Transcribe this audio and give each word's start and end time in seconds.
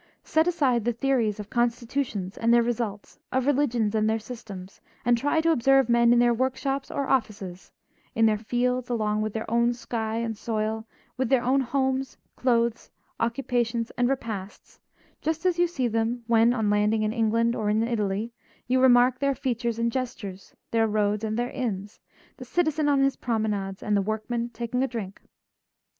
Set 0.23 0.47
aside 0.47 0.83
the 0.83 0.93
theories 0.93 1.39
of 1.39 1.51
constitutions 1.51 2.35
and 2.35 2.51
their 2.51 2.63
results, 2.63 3.19
of 3.31 3.45
religions 3.45 3.93
and 3.93 4.09
their 4.09 4.17
systems, 4.17 4.81
and 5.05 5.15
try 5.15 5.39
to 5.39 5.51
observe 5.51 5.89
men 5.89 6.11
in 6.11 6.17
their 6.17 6.33
workshops 6.33 6.89
or 6.89 7.07
offices, 7.07 7.71
in 8.15 8.25
their 8.25 8.39
fields 8.39 8.89
along 8.89 9.21
with 9.21 9.31
their 9.31 9.45
own 9.51 9.75
sky 9.75 10.15
and 10.15 10.35
soil, 10.39 10.87
with 11.17 11.29
their 11.29 11.43
own 11.43 11.61
homes, 11.61 12.17
clothes, 12.35 12.89
occupations 13.19 13.91
and 13.91 14.09
repasts, 14.09 14.79
just 15.21 15.45
as 15.45 15.59
you 15.59 15.67
see 15.67 15.87
them 15.87 16.23
when, 16.25 16.51
on 16.51 16.67
landing 16.67 17.03
in 17.03 17.13
England 17.13 17.55
or 17.55 17.69
in 17.69 17.83
Italy, 17.83 18.33
you 18.67 18.81
remark 18.81 19.19
their 19.19 19.35
features 19.35 19.77
and 19.77 19.91
gestures, 19.91 20.55
their 20.71 20.87
roads 20.87 21.23
and 21.23 21.37
their 21.37 21.51
inns, 21.51 21.99
the 22.37 22.43
citizen 22.43 22.89
on 22.89 23.01
his 23.03 23.17
promenades 23.17 23.83
and 23.83 23.95
the 23.95 24.01
workman 24.01 24.49
taking 24.49 24.81
a 24.81 24.87
drink. 24.87 25.21